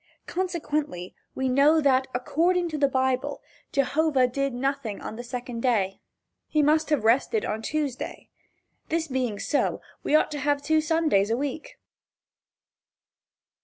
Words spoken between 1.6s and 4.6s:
that, according to the Bible, Jehovah did